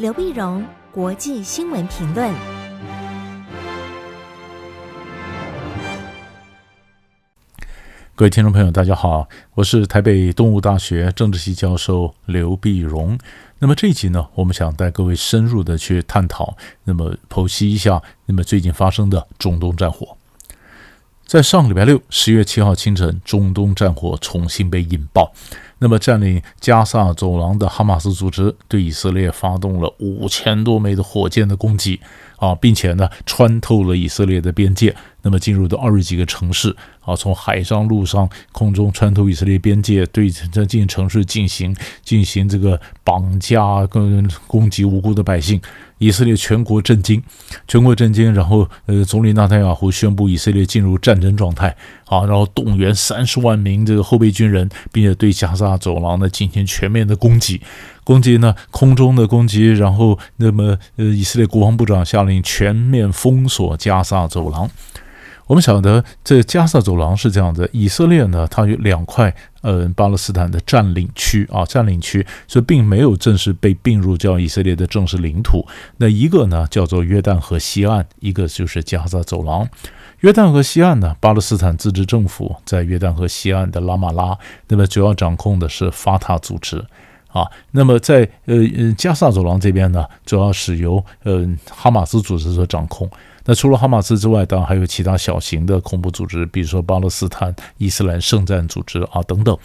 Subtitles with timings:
[0.00, 2.32] 刘碧荣，国际新闻评论。
[8.14, 13.18] 各位听众朋友，大家好，我是台北东吴大学政治系教授刘碧荣。
[13.58, 20.16] 那么这一集呢，我们想带各位深入的去探讨，那么剖析一下，那么最近发生的中东战火。
[21.30, 25.32] 在上个礼拜六，十月七号清晨，中东战火重新被引爆。
[25.78, 32.00] 那么，占领加萨走廊的哈马斯组织对以色列发动了五千多枚的火箭的攻击
[32.40, 45.60] 啊，并且呢，穿透了以色列的边界，那么进入到二十几个城市啊，从海上、陆上、空中穿透以色列边界，对这进城市进行进行这个绑架跟攻击无辜的百姓。
[45.98, 47.22] 以色列全国震惊，
[47.68, 57.60] 全国震惊，然后呃，总理纳坦雅胡宣布以色列进入战争状态，啊，然后动员三十万名这个后备军人，并且对加沙走廊呢进行全面的攻击，
[58.10, 64.68] 攻击呢空中的攻击，然后那么呃，以色列国防部长下令全面封锁加沙走廊。
[65.46, 75.64] 我们晓得，这加萨走廊是这样的，以色列呢，它有两块，呃，巴勒斯坦的占领区啊，占领区，所以并没有正式被并入叫以色列的正式领土。
[75.98, 79.68] 那一个呢，叫做约旦河西岸，一个就是加萨走廊。
[80.20, 86.84] 约旦河西岸呢，巴勒斯坦自治政府在约旦河西岸的拉马拉，那么主要掌控的是法塔组织
[87.32, 87.46] 啊。
[87.70, 93.10] 那么在呃呃加萨走廊这边呢，主要是由呃哈马斯组织所掌控。
[93.44, 99.56] 那除了哈马斯之外，当然还有其他小型的恐怖组织，比如说巴勒斯坦伊斯兰圣战组织啊等等。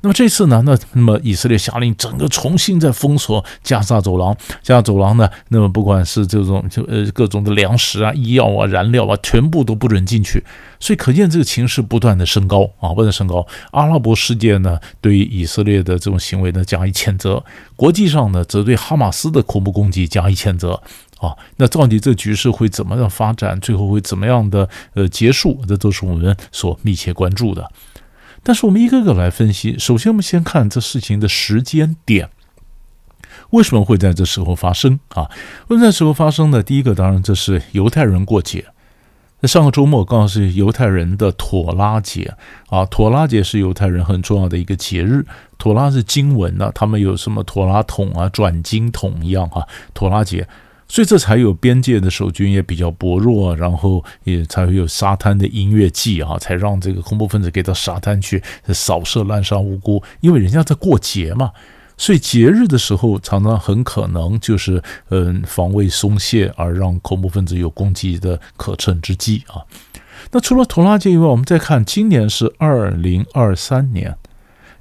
[0.00, 10.42] 那么这次呢，那那么以色列下令整个重新再封锁加沙走廊，加沙走廊呢，那么不管是这种就呃各种的粮食啊、医药啊、燃料啊，全部都不准进去。
[10.78, 13.46] 所以可见这个情势不断的升高啊，不断升高。
[13.70, 17.42] 阿拉伯世界呢，对于以色列的这种行为呢加以谴责；
[17.74, 20.80] 国际上呢，则对哈马斯的恐怖攻击加以谴责。
[21.18, 23.58] 啊，那到底这局势会怎么样发展？
[23.60, 25.58] 最后会怎么样的呃结束？
[25.66, 27.66] 这都是我们所密切关注的。
[28.46, 29.76] 但是我们一个个来分析。
[29.76, 32.30] 首先，我们先看这事情的时间点，
[33.50, 35.28] 为什么会在这时候发生啊？
[35.66, 36.62] 为什么时候发生呢？
[36.62, 38.66] 第一个，当然这是犹太人过节。
[39.40, 42.36] 那上个周末刚好是犹太人的妥拉节
[42.68, 45.26] 啊，妥拉节是犹太人很重要的一个节日。
[45.58, 50.46] 妥拉是经文呢、啊，他们有什么妥拉桶啊、转经筒一样啊，妥拉节。
[50.88, 60.02] 所以这才有边界的守军也比较薄弱，然后也才会有沙滩的音乐季啊，才让这个恐怖分子给到沙滩去扫射滥杀无辜。
[60.20, 61.50] 因为人家在过节嘛，
[61.96, 69.62] 所以节日的时候常常很可能就是嗯防卫松懈，而让恐怖分子有攻击的可乘之机啊。
[70.30, 74.16] 那除了拖拉机以外，我们再看今年是二零二三年。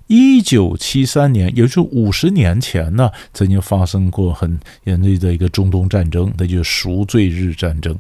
[0.07, 7.97] 一九七三年，也就是五十年前呢，曾经发生过很严厉的一个中东战争，那就是赎罪日战争。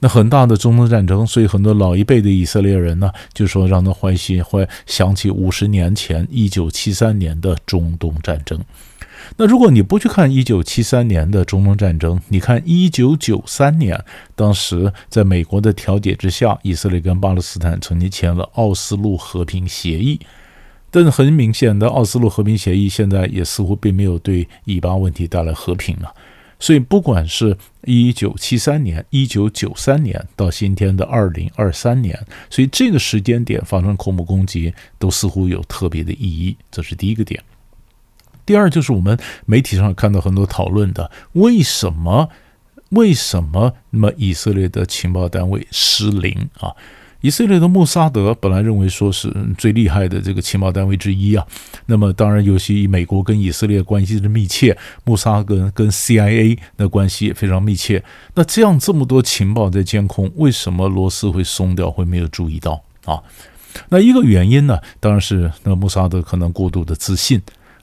[0.00, 8.60] 那很大的中东战争，所以很多老一辈的以色列人呢，就说让他欢喜会想起五十年前一九七三年的中东战争。
[9.36, 14.04] 那如果你不去看一九七三年的中东战争，你看一九九三年，
[14.34, 20.18] 当时在美国的调解之下，以色列跟巴勒斯坦曾经签了奥斯陆和平协议。
[20.92, 26.14] 但是很明显的，奥斯陆和平协议现在也似乎并没有对以巴问题带来和平了。
[26.60, 32.16] 所以，不管是一九七三年、一九九三年到今天的二零二三年，
[32.48, 36.56] 所以这个时间点发生恐怖攻击，都似乎有特别的意义。
[36.70, 37.42] 这是第一个点。
[38.46, 42.28] 第二，就是我们媒体上看到很多讨论的，为什么？
[42.90, 46.70] 为什么那么以色列的情报单位失灵啊？
[47.22, 51.46] 以色列的穆萨德本来认为说是最厉害的这个情报单位之一啊，
[51.86, 58.02] 那么当然尤其美国跟以色列关系的密切，穆萨德跟 CIA 的关系也非常密切。
[58.34, 63.22] 那这样这么多情报在监控，为什么罗斯会松掉，会没有注意到啊？
[63.88, 67.40] 那一个原因呢，当然是那穆萨德可能过度的自信。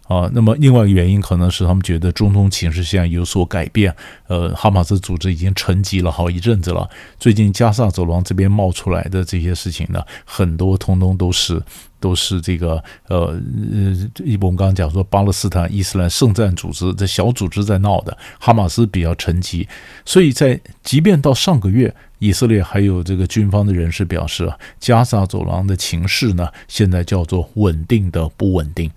[0.10, 3.96] 啊，那么另外一个原因可能是他们觉得中东情势现在有所改变，
[4.26, 6.90] 呃，哈马斯组织已经沉寂了好一阵子了。
[7.20, 11.62] 最近加萨走廊这边冒出来的这些事情呢，很多通通都是
[12.00, 13.40] 都是这个呃
[13.72, 14.10] 呃，
[14.42, 19.68] 我们刚刚讲说巴勒斯坦伊斯兰圣战组织这小组织在闹的，哈马斯比较沉寂，
[20.06, 28.90] 所以在即便到上个月，以色列还有这个军方的人士表示，加萨走廊的情势呢，现在叫做稳定的不稳定。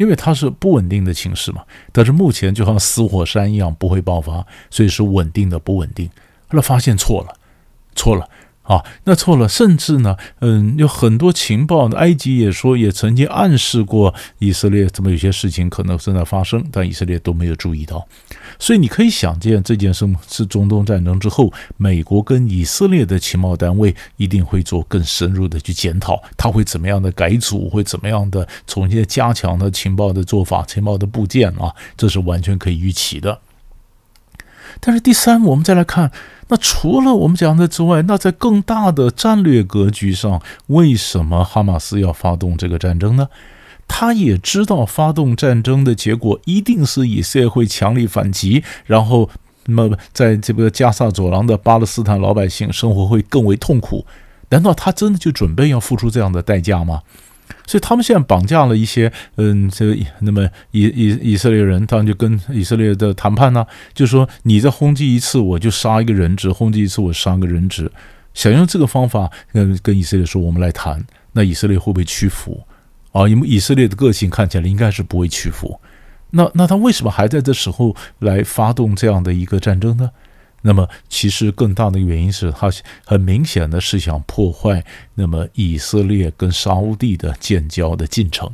[0.00, 1.62] 因为它是不稳定的情势嘛，
[1.92, 6.08] 但是目前就像死火山一样不会爆发，所以是稳定的不稳定。
[6.48, 7.34] 后来发现错了，
[7.94, 8.26] 错了，
[8.62, 18.06] 啊，那错了，甚至呢，嗯，有很多情报，埃及也说，也曾经暗示过以色列，怎么有些事情可能正在发生，但以色列都没有注意到。
[18.60, 33.40] 所以你可以想见，这件事是中东战争之后，美国跟以色列的情报单位一定会做更深入的去检讨，他会怎么样的改组，会怎么样的重新加强的情报的做法、情报的部件啊，这是完全可以预期的。
[34.78, 36.12] 但是第三，我们再来看。
[36.48, 43.28] 那除了我们讲的之外，那在更大的战略格局上，为什么哈马斯要发动这个战争呢？
[43.86, 49.28] 他也知道发动战争的结果一定是以色会强力反击，然后
[49.66, 54.06] 那么在这个加萨走廊的巴勒斯坦老百姓生活会更为痛苦。
[54.50, 57.02] 难道他真的就准备要付出这样的代价吗？
[57.66, 67.90] 所以他们现在绑架了一些，嗯，这个那么以以以色列人，他们就跟以色列的谈判呢，就说你再轰击一次，我就杀一个人质；轰击一次，我杀个人质。
[68.32, 72.62] 想用这个方法跟跟以色列说，我们来谈，那以色列会不会屈服？
[73.12, 75.80] 啊，因为以色列的个性看起来应该是不会屈服。
[76.30, 80.08] 那那他为什么还在这时候来发动这样的一个战争呢？
[80.62, 82.70] 那么，其实更大的原因是，他
[83.06, 84.84] 很明显的是想破坏
[85.14, 88.50] 那么以色列跟沙乌地的建交的进程。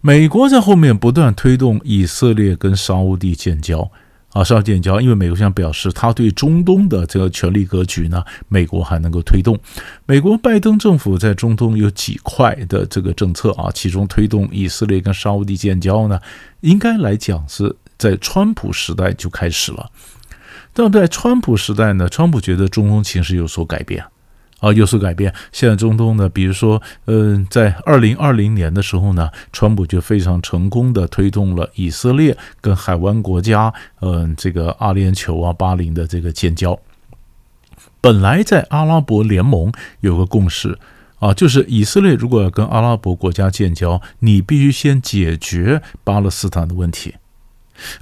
[0.00, 3.90] 美国在后面不断推动以色列跟沙乌地建交
[4.32, 9.58] 啊，沙乌建交，因为美国想表示他对中东的这个权力格局呢，美国还能够推动。
[10.06, 16.20] 美国拜登政府在中东有几块的这个政策啊，其中推动以色列跟沙乌地建交呢，
[16.60, 19.90] 应该来讲是在川普时代就开始了。
[20.78, 24.04] 那么在川普时代呢，川普觉得中东情势有所改变，
[24.60, 25.34] 啊，有所改变。
[25.50, 36.78] 现在中东呢，比如说，嗯，在二零二零年的时候呢，川普就非常成功的推动了以色列跟海湾国家，嗯，这个阿联酋啊、巴林的这个建交。
[38.00, 40.78] 本来在阿拉伯联盟有个共识，
[41.18, 47.16] 啊，就是以色列如果要跟阿拉伯国家建交，你必须先解决巴勒斯坦的问题。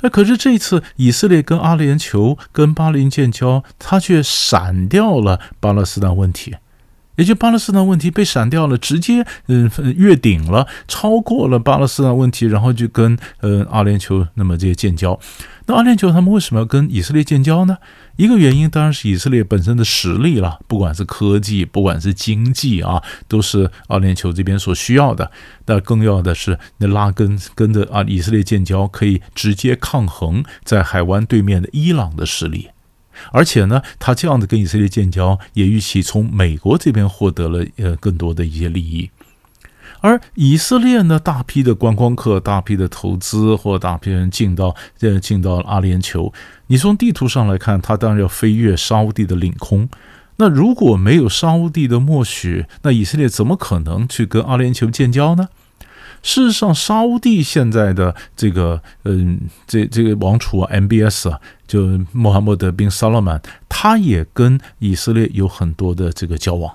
[0.00, 6.56] 那可是这一次，以色列跟阿联酋、跟巴林建交，他却闪掉了巴勒斯坦问题，
[7.16, 15.18] 也就巴勒斯坦问题被闪掉了，直接嗯越顶了，超过了巴勒斯坦问题，然后就跟嗯阿联酋那么这些建交。
[15.68, 17.78] 那阿联酋他们为什么要跟以色列建交呢？
[18.16, 25.30] 一个原因当然是以色列本身的实力了，不管是科技，不管是经济啊，都是阿联酋这边所需要的。
[25.66, 32.69] 那更要的是，那拉根跟着啊以色列建交，可以直接抗衡在海湾对面的伊朗的实力。
[33.32, 39.10] 而且呢，他这样的跟以色列建交，也预期从美国这边获得了呃更多的一些利益。
[40.00, 46.32] 而以色列呢，大批的观光客、大批的投资或大批人进到呃进到阿联酋，
[46.66, 49.88] 你从地图上来看，他当然要飞越沙乌地的领空。
[50.36, 55.48] 那如果没有沙乌地的默许，那以色列怎么可能去跟阿联酋建交呢？
[56.22, 66.74] 事实上，沙乌地现在的这个嗯，这这个王储啊，MBS 啊，就穆罕默德宾萨勒曼，他也跟以色列有很多的这个交往。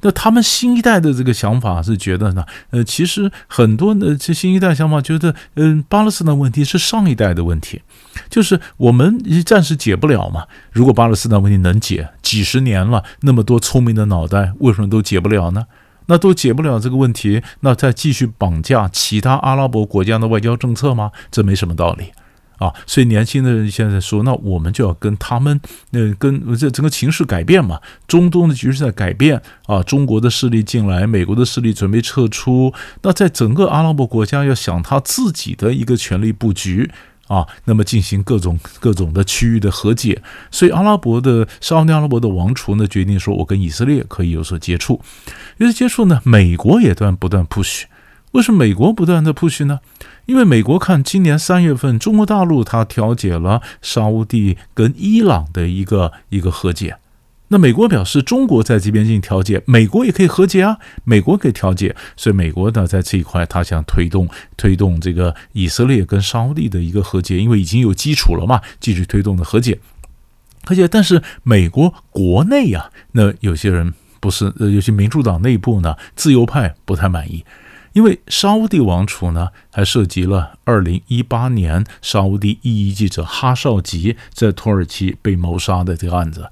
[0.00, 7.82] 那他们新一代的这个想法是觉得呢，呃，其实很多的这新一代想法觉得，嗯，巴勒斯坦问题是上一代的问题，
[8.30, 10.44] 就是我们暂时解不了嘛。
[10.70, 15.66] 如果巴勒斯坦问题能解，几十年了，那么多聪明的脑袋，为什么都解不了呢？
[16.06, 21.10] 那都解不了这个问题，那再继续绑架其他阿拉伯国家的外交政策吗？
[21.32, 22.12] 这没什么道理。
[22.58, 25.60] 啊，所以年轻的人现在说，那我们就要跟他们，
[25.92, 36.90] 呃，跟这整个情势改变嘛，中东的局势在改变啊，中国的势力进来，美国的势力准备撤出，那在整个阿拉伯国家要想他自己的一个权力布局
[37.28, 45.00] 啊，那么进行各种各种的区域的和解，所以阿拉伯的沙乌地阿拉伯的王储呢决定说，我跟以色列可以有所接触，
[45.58, 47.82] 有所接触呢，美国也断不断 push，
[48.32, 49.80] 为什么美国不断的 push 呢？
[50.26, 56.98] 因为美国看今年三月份，中国大陆它调解了沙乌地跟伊朗的一个一个和解，
[57.48, 69.80] 那美国表示中国在这边进行调解，美国也可以和解啊，美国可以调解，所以美国呢在这一块，他想推动推动这个以色列跟沙乌地的一个和解，因为已经有基础了嘛，继续推动的和解，
[70.64, 70.86] 和解。
[70.86, 77.42] 但是美国国内啊，那有些人不是，呃，有些民主党内部呢，自由派不太满意。
[77.92, 86.50] 因为沙乌地王储呢，还涉及了二零一八年沙乌地异议记者哈绍吉在土耳其被谋杀的这个案子。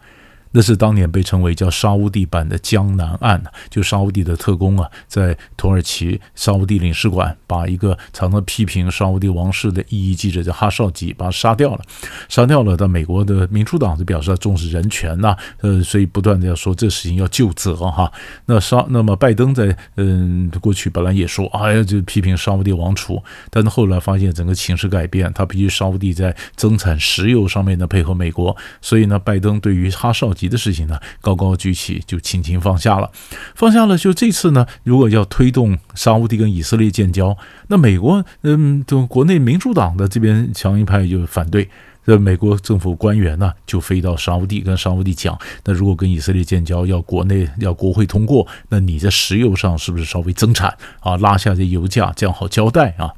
[0.57, 11.83] 那是当年被称为叫沙乌地版的江南案，就沙乌地的特工啊，在土耳其沙乌地领事馆把一个常常批评沙乌地王室的异议记者叫哈绍吉，把他杀掉了，
[12.31, 12.75] 杀掉了。
[12.75, 18.11] 但美国的民主党就表示他重视人权呐，呃，所以不断的要说这事情要究责哈。
[18.47, 30.46] 那沙那么拜登在嗯过去本来也说，哎呀，就批评沙乌地王储，但是后来发现整个情势改变，他必须沙乌地在增产石油上面呢配合美国，所以呢，拜登对于哈绍吉。
[30.49, 33.11] 的事情呢，高高举起，就轻轻放下了，
[33.55, 33.97] 放下了。
[33.97, 37.37] 就这次呢，如果要推动沙乌地跟以色列建交，
[37.69, 41.69] 那美国，嗯，就国内民主党的这边强硬派就反对，
[42.05, 53.13] 这美国政府官员呢就飞到沙乌地跟沙乌地讲，那如果跟以色列建交，要国内要国会通过，那你在石油上是不是稍微增产啊，拉下这油价，这样好交代啊？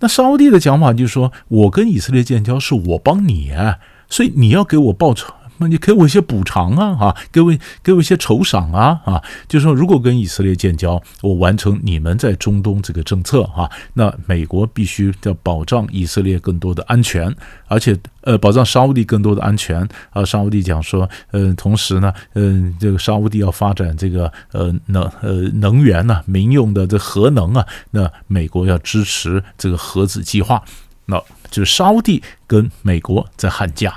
[0.00, 3.52] 那沙乌地的讲法就是说，我跟以色列建交是我帮你，
[4.10, 5.32] 所以你要给我报酬。
[5.58, 17.34] 那你给我一些补偿啊，哈，给我给我一些酬赏啊，啊，就是说，如果跟以色列建交，我完成你们在中东这个政策，哈，那美国必须要保障以色列更多的安全，
[17.68, 19.86] 而且呃，保障沙乌地更多的安全。
[20.10, 30.62] 啊，沙乌地讲说，嗯、同时呢，嗯、这个沙乌地要发展这个呃能呃能源呢，民用的这核能啊，那美国要支持这个核子计划，
[31.06, 33.94] 那就是沙乌地跟美国在喊价。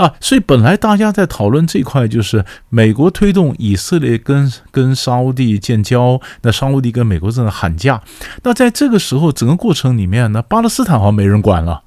[0.00, 8.00] 啊，所以本来大家在讨论这块，就是美国推动以色列跟跟沙乌地建交，那沙乌地跟美国正在喊价。
[8.42, 11.82] 那在这个时候，整个过程里面呢，巴勒斯坦好像没人管了。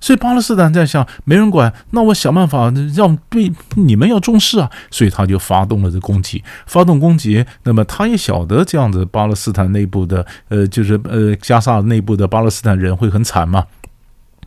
[0.00, 4.68] 所以巴勒斯坦在想，没人管，那我想办法让对你们要重视啊。
[4.90, 7.46] 所以他就发动了这攻击，发动攻击。
[7.62, 13.64] 那么他也晓得这样子，巴勒斯坦内部的呃，就是呃，加沙内部的巴勒斯坦人会很惨嘛。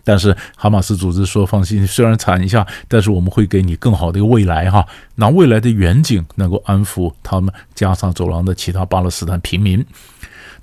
[0.08, 9.86] 但是哈马斯组织说：“放心，虽然惨一下，但是我们会给你更好的一个未来哈，那未来的远景能够安抚他们加上走廊的其他巴勒斯坦平民。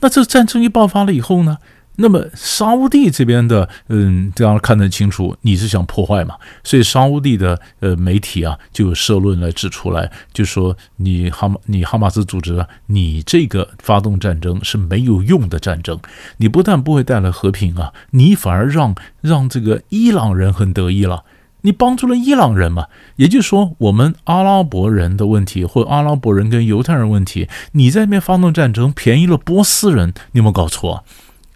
[0.00, 1.58] 那这战争一爆发了以后呢？”
[1.96, 6.34] 那么沙乌地这边的，嗯，这样看得清楚，你是想破坏嘛？
[6.64, 15.98] 所以沙乌地的呃媒体啊，就有社论来指出来，就说你哈马你哈马斯组织啊，你这个发动战争是没有用的战争，
[16.38, 21.22] 你不但不会带来和平啊，你反而让让这个伊朗人很得意了，
[21.60, 22.86] 你帮助了伊朗人嘛？
[23.16, 31.04] 也就是说，我们阿拉伯人的问题，或阿拉伯人跟犹太人问题，你在那边发动战争，便宜了波斯人，你有没有搞错？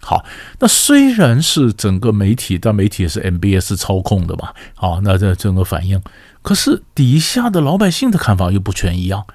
[0.09, 0.25] 好，
[0.57, 4.49] 那虽然是整个媒体，但媒体也是 MBS 操控的嘛。
[4.73, 6.01] 好，那这整个反应，
[6.41, 9.27] 可是底下的老百姓的看法又不全一样，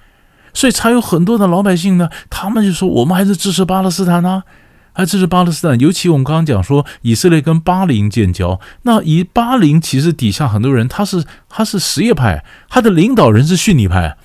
[0.52, 4.43] 所以才有很多的老百姓呢，他们就说我们还是支持巴勒斯坦啊，
[4.93, 5.78] 还支持巴勒斯坦。
[5.78, 14.16] 尤其我们刚刚讲说以色列跟巴林建交，那以巴林其实底下很多人他是他是什叶派，他的领导人是逊尼派。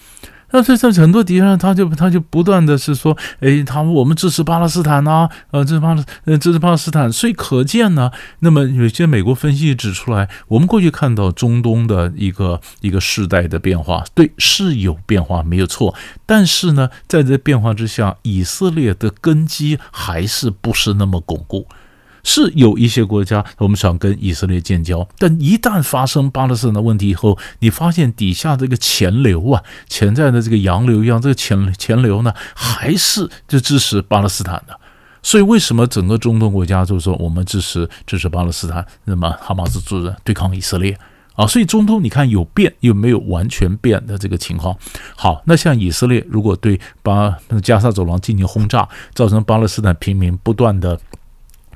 [0.51, 7.11] 那这在很多敌人，他就他就不断的是说，哎，他我们支持巴勒斯坦呐、呃，支持巴勒，呃，支持巴勒斯坦。
[7.11, 15.93] 所以可见呢，那么有些美国分析指出来，我们过去看到中东的一个一个世代的变化，对，是有变化，没有错。
[16.25, 21.67] 但是呢，在这变化之下，以色列的根基还是不是那么巩固。
[22.23, 34.77] 是有一些国家，我们想跟以色列建交，但一旦发生巴勒斯坦的问题以后，你发现底下这个钱流啊，潜在的这个洋流一样，这个钱钱流呢，还是就支持巴勒斯坦的。
[35.21, 40.97] 所以为什么整个中东国家就是说我们支持支持巴勒斯坦，那么哈马斯组织对抗以色列
[41.35, 41.45] 啊？
[41.45, 44.75] 所以中东你看有变又没有完全变的这个情况。
[45.15, 50.99] 好，那像以色列如果对巴加沙走廊进行轰炸，造成巴勒斯坦平民不断的。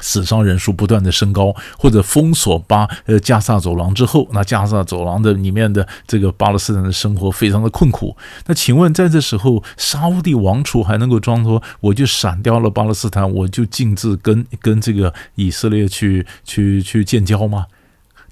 [0.03, 8.17] 死伤人数不断的升高，或者封锁巴呃加萨走廊之后，那加萨走廊的里面的这个巴勒斯坦的生活非常的困苦。
[8.45, 17.67] 那请问在这时候，沙乌地王储还能够装作我就闪掉了巴勒斯坦，我就径自跟跟这个以色列去去去建交吗？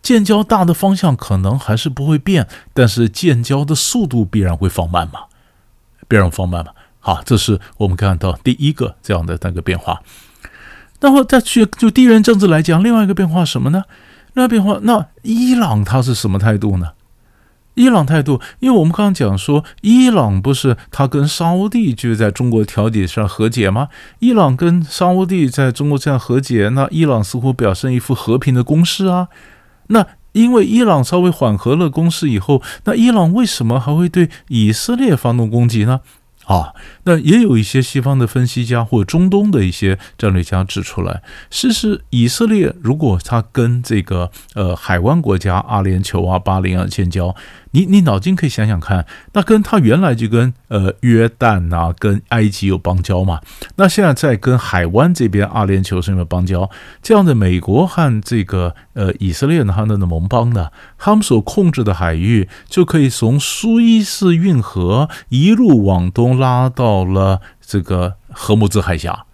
[0.02, 5.22] 建交大的方向可能还是不会变，但是建交的速度必然会放慢嘛，
[6.08, 6.72] 必然放慢嘛。
[7.00, 10.02] 好，这是我们看到第一个这样的那个变化。
[11.02, 13.84] 然后再去就地缘政治来讲，另外一个变化什么呢？
[14.34, 16.92] 另外变化，那伊朗它是什么态度呢？
[17.74, 23.88] 伊朗态度，因为我们刚刚讲说，伊朗不是他跟沙乌地就在中国调解上和解吗？
[24.20, 29.30] 伊朗跟沙乌地在中国这样和解，那伊朗似乎表现一副和平的攻势啊。
[29.88, 36.02] 那因为伊朗稍微缓和了攻势以后，那伊朗为什么还会对以色列发动攻击呢？
[36.46, 47.36] 啊，那也有一些西方的分析家或中东的一些战略家指出来，其实以色列如果他跟这个呃海湾国家阿联酋啊、巴林啊建交。
[47.72, 53.40] 你你脑筋可以想想看，那跟他原来就跟呃约旦啊、跟埃及有邦交嘛，
[53.78, 56.70] 那现在在跟海湾这边阿联酋是有邦交，
[57.02, 69.26] 这样的美国和这个呃以色列呢，他们的盟邦呢，他们所控制的海域就可以从苏伊士运河一路往东拉到了这个荷姆兹海峡，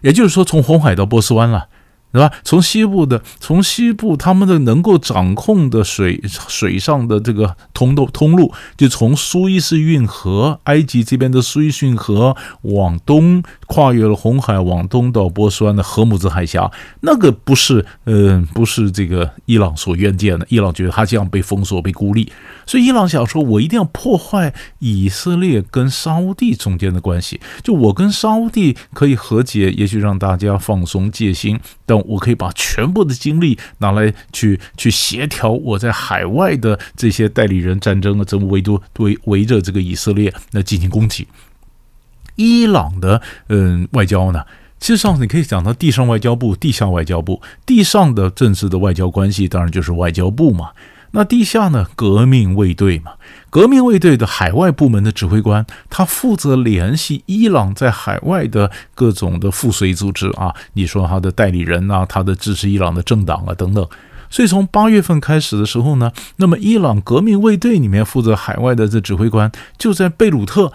[0.00, 1.68] 也就是说从红海到波斯湾了。
[2.12, 2.32] 对吧？
[2.42, 16.70] 从西部的，从西部他们的能够掌控的水水上的这个通道通路，就从苏伊士运河，埃及这边的苏伊士运河往东，跨越了红海，往东到波斯湾的荷姆兹海峡。
[17.00, 20.46] 那个不是，嗯、不是这个伊朗所愿见的。
[20.48, 22.32] 伊朗觉得他这样被封锁、被孤立，
[22.66, 27.40] 所以伊朗想说，我一定要破坏以色列跟沙乌地中间的关系。
[27.62, 31.58] 就我跟沙乌地可以和解，也许让大家放松戒心，
[31.90, 32.00] 但。
[32.10, 41.28] 我可以把全部的精力拿来去去协调我在海外的这些代理人战争的这么围都围围着这个以色列那进行攻击。
[42.36, 44.44] 伊朗的嗯外交呢，
[44.80, 47.40] 其实上次你可以讲到地上外交部、地下外交部。
[47.66, 50.70] 地上的正式的外交关系当然就是外交部嘛。
[51.12, 51.86] 那地下呢？
[51.96, 53.12] 革命卫队嘛，
[53.50, 60.54] 革命卫队的海外部门的指挥官，他负责联系伊朗在海外的各种的附随组织啊。
[60.74, 63.86] 你说他的代理人啊，他的支持伊朗的政党啊等等。
[64.30, 70.72] 所以从八月份开始的时候呢，那么伊朗革命卫队里面负责海外的这指挥官就在贝鲁特。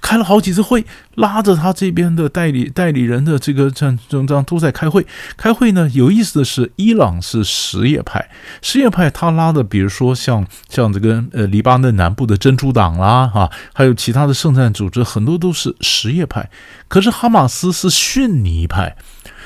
[0.00, 5.06] 开了好几次会，拉着他这边的代理代理人的这个这样这都在开会。
[5.36, 8.30] 开会呢，有意思的是，伊朗是什叶派，
[8.62, 16.48] 什叶派他拉的，比如说像像这个呃黎巴嫩南部的真主党啦，哈，还有其他的圣战组织，很多都是什叶派。
[16.88, 18.96] 可是哈马斯是逊尼派，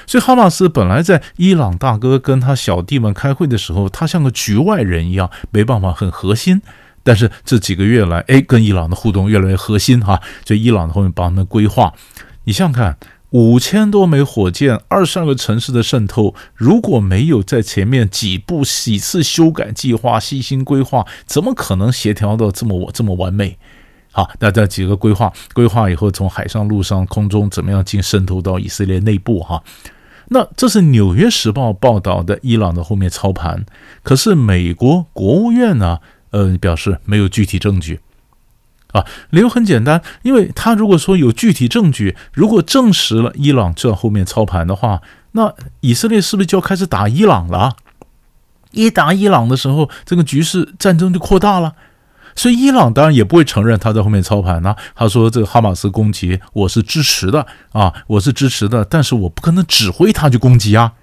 [0.06, 6.62] 所以哈马斯本来在伊朗大哥跟他小弟们开会的时候，他像个局外人一样，没办法很核心。
[7.02, 10.21] 但是这几个月来，哎，跟伊朗的互动越来越核心哈。
[10.44, 11.92] 就伊朗的后面帮他们规划，
[12.44, 12.97] 你想想看，
[13.30, 23.59] 五千多枚火箭，二十二个城市的渗透，如果没有在前面几步几次修改计划、细心规划，怎么可能协调到这么这么完美？
[24.11, 29.62] 好，那这几个规划，规划以后从海上、陆上、空中怎么样进渗透到以色列内部哈？
[30.28, 33.64] 那这是《纽约时报》报道的伊朗的后面操盘，
[34.02, 35.99] 可是美国国务院呢？
[36.33, 38.01] 呃，表示没有具体证据，
[38.92, 45.01] 啊，理由很简单，因为他如果说有具体证据，如果证实了伊朗这后面操盘的话，
[45.33, 47.77] 那以色列是不是就要开始打伊朗了？
[48.73, 51.75] 一打伊朗的时候，这个局势战争就扩大了，
[52.35, 54.75] 所以伊朗当然也不会承认他在后面操盘呢。
[54.95, 60.95] 他说这个哈马斯攻击我是支持的啊，我是支持的，但是我不可能指挥他去攻击啊。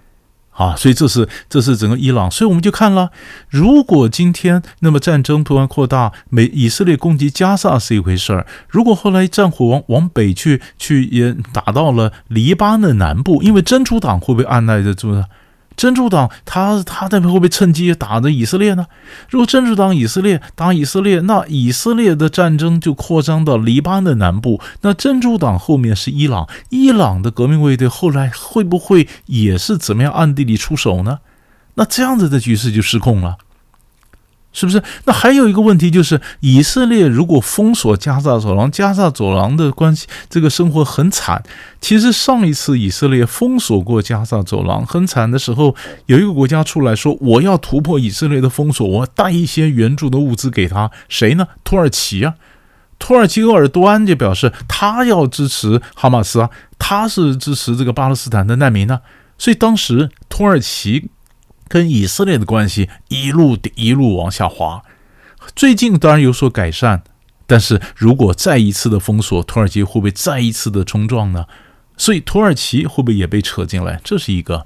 [0.60, 3.12] 啊，所以这是这是整个伊朗，所以我们就看了，
[3.48, 15.24] 如果今天那么战争突然扩大，美以色列攻击加沙是一回事儿，如果后来战火往往北去去也打到了黎巴嫩南部，因为真主党会不会按捺得住呢？
[15.80, 18.86] 真主党他他那边会不会趁机打的以色列呢？
[19.30, 24.60] 如果真主党以色列打以色列，那以色列的战争就扩张到黎巴嫩南部。
[24.82, 31.20] 那真主党后面是伊朗，伊朗的革命卫队后来会不会也是怎么样暗地里出手呢？
[31.76, 33.38] 那这样子的局势就失控了。
[34.52, 34.82] 是不是？
[35.06, 41.44] 那还有一个问题就是，以色列如果封锁加萨走廊，加萨走廊的关系，这个生活很惨。
[41.80, 45.76] 其实上一次以色列封锁过加萨走廊很惨的时候，
[46.08, 50.90] 有一个国家出来说，我要突破以色列的封锁，我带一些援助的物资给他。
[51.08, 51.48] 谁呢？
[51.64, 52.34] 土耳其啊，
[52.98, 59.02] 土耳其鄂尔多安就表示他要支持哈马斯啊，他是支持这个巴勒斯坦的难民呢、
[59.38, 61.12] 所以当时土耳其。
[61.70, 64.84] 跟以色列的关系一路一路往下滑，
[65.56, 67.04] 最近当然有所改善，
[67.46, 71.46] 但是如果再一次的封锁，土耳其会不会再一次的冲撞呢？
[71.96, 74.02] 所以土耳其会不会也被扯进来？
[74.04, 74.66] 这是一个。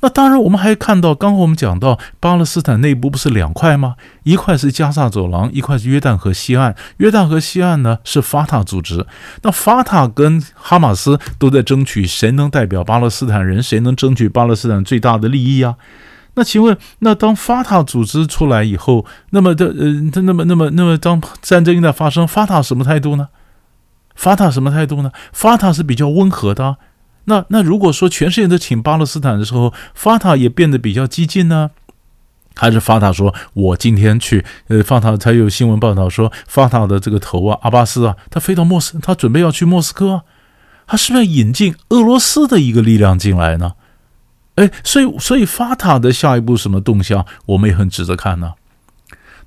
[0.00, 3.94] 那当然，我们还看到，刚刚我们讲到巴勒斯坦内部不是两块吗？
[4.24, 6.74] 一块是加萨走廊，一块是约旦河西岸。
[6.96, 9.06] 约旦河西岸呢是法塔组织，
[9.42, 15.76] 那法塔跟哈马斯都在争取谁能代表巴勒斯坦人，谁能争取巴勒斯坦最大的利益啊？
[16.36, 23.28] 那请问，那当法塔组织出来以后，那么的呃，他那么那么那么，当战争一旦发生，法塔什么态度呢？
[24.14, 25.12] 法塔什么态度呢？
[25.32, 26.76] 法塔是比较温和的。
[27.26, 31.70] 那那如果说全世界都挺巴勒斯坦的时候，法塔也变得比较激进呢？
[32.56, 40.22] 还是法塔说，我今天去，呃，法塔才有新闻报道说，法塔的这个头啊，阿巴斯啊，他飞到莫斯，他准备要去莫斯科啊，
[40.86, 43.72] 他是不是要引进俄罗斯的一个力量进来呢？
[44.56, 48.54] 哎，所以，所以法塔的下一步什么动向，我们也很值得看呢。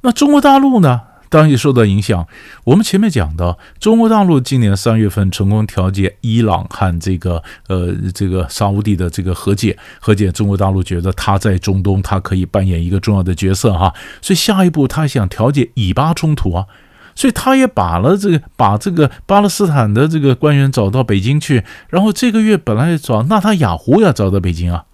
[0.01, 1.01] 那中国大陆呢？
[1.29, 2.25] 当然也受到影响。
[2.63, 10.31] 我们前面讲的，中国大陆今年三月份成功调解伊朗和这个呃这个沙乌地的这个和解，和解。
[10.31, 13.93] 中国大陆觉得他在中东，他可以扮演一个重要的角色哈。
[14.21, 16.65] 所以下一步他想调解以巴冲突啊，
[17.13, 24.85] 所以他也把了这个把这个巴勒斯坦的这个官员找到北京去，然后这个月本来找纳塔雅胡要找到北京啊。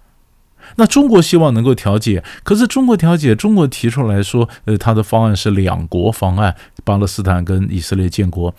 [0.76, 8.54] 那中国希望能够调解，可是中国调解，中国提出来说，呃，他的方案是两国方案，巴勒斯坦跟以色列建国，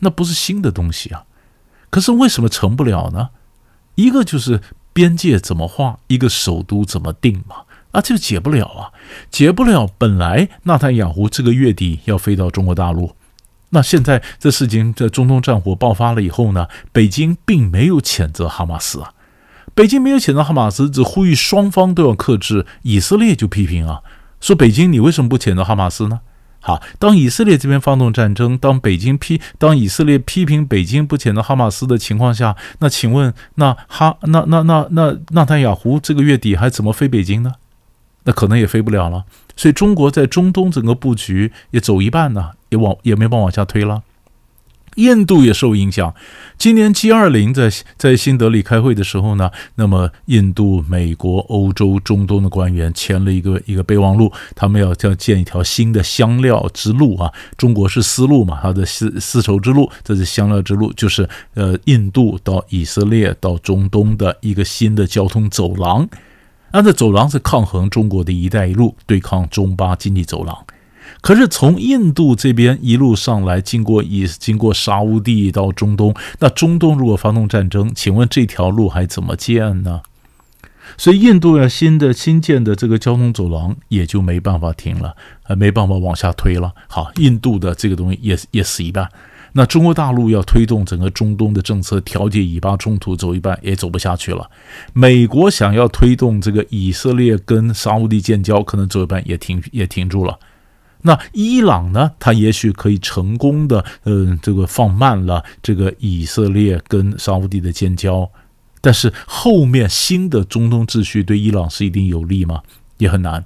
[0.00, 1.24] 那不是新的东西啊。
[1.90, 3.30] 可是为什么成不了呢？
[3.94, 4.60] 一个就是
[4.92, 7.62] 边界怎么划，一个首都怎么定嘛，
[7.92, 8.90] 啊，这个解不了啊，
[9.30, 9.88] 解不了。
[9.96, 13.14] 本来纳坦雅胡这个月底要飞到中国大陆，
[13.70, 19.12] 那现在这事情在中东战火爆发了以后呢，北京并没有谴责哈马斯啊。
[19.74, 22.64] 北京没有谴责哈马斯，只呼吁双方都要克制。
[22.82, 24.00] 以色列就批评啊，
[24.40, 26.20] 说北京你为什么不谴责哈马斯呢？
[26.60, 37.52] 好，当以色列这边发动战争，当北京批，当以色列批评北京不谴责哈马斯的情况下，那请问那哈那那那那纳坦雅胡这个月底还怎么飞北京呢？
[38.22, 39.24] 那可能也飞不了了。
[39.56, 44.02] 所以中国在中东整个布局也走一半呢，也往也没办法往下推了。
[44.96, 46.14] 印度也受影响。
[46.56, 57.32] 今年 G20 在在新德里开会的时候呢，那么印度、美国、欧洲、中东的官员签了一个一个备忘录，他们要要建一条新的香料之路啊。
[57.56, 66.08] 中国是丝路嘛，它的丝丝绸之路，这是香料之路，就是呃，印度到以色列到中东的一个新的交通走廊。
[66.72, 70.56] 那这走廊是抗衡中国的一带一路，对抗中巴经济走廊。
[71.20, 80.02] 可是从印度这边一路上来，经过以经过沙乌地到中东，那中东如果发动战争，请问这条路还怎么建呢？
[80.98, 86.72] 所以印度要新的新建的这个交通走廊也就没办法停了，还没办法往下推了。
[86.88, 89.08] 好，印度的这个东西也也死一半。
[89.56, 94.50] 那中国大陆要推动整个中东的政策，调解以巴冲突走一半也走不下去了。
[94.92, 100.38] 美国想要推动这个以色列跟沙乌地建交，可能走一半也停也停住了。
[101.06, 102.12] 那伊朗呢？
[102.18, 108.30] 他也许可以成功的，嗯、这个放慢了这个以色列跟沙乌地的建交，
[108.80, 112.62] 但是后面新的中东秩序对伊朗是一定有利吗？
[112.96, 113.44] 也很难，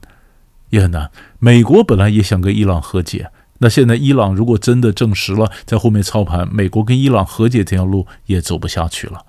[0.70, 1.10] 也很难。
[1.40, 9.24] 美国本来也想跟伊朗和解，那现在伊朗如果真的证实了在后面操盘，美国跟伊朗和解这条路也走不下去了。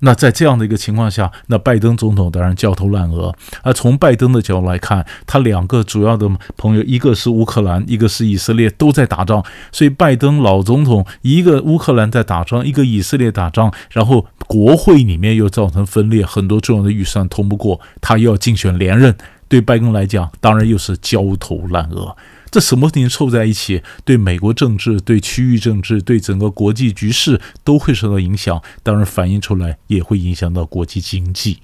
[0.00, 3.34] 那在这样的一个情况下，那拜登总统当然焦头烂额。
[3.62, 9.44] 而从拜登的角度来看，他两个主要的朋友，一个是乌克兰，一个是以色列，都在打仗。
[9.70, 19.14] 所以拜登老总统，一个乌克兰在打仗，一个以色列打仗，然后国会里面又造成分裂，很多重要的预算通不过，他又要竞选连任，
[19.48, 22.16] 对拜登来讲，当然又是焦头烂额。
[22.50, 28.60] 这什么事情凑在一起，对美国政治、对区域政治、对整个国际局势都会受到影响。
[28.82, 31.60] 当然，反映出来也会影响到国际经济。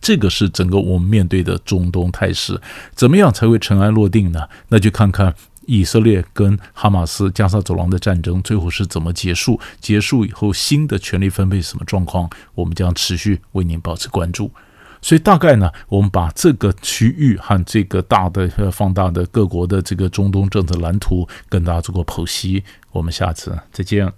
[0.00, 2.60] 这个是整个我们面对的中东态势，
[2.94, 4.48] 怎么样才会尘埃落定呢？
[4.68, 5.34] 那就看看
[5.66, 9.60] 以色列跟哈马斯加沙走廊的战争最后是怎么结束。
[9.78, 14.50] 结束以后，新的权力分配什么状况，我们将持续为您保持关注。
[15.02, 22.62] 所以大概呢，我们把这个区域和这个大的呃放大的各国的这个中东政策蓝图跟大家做个剖析。
[22.92, 24.12] 我们下次再见。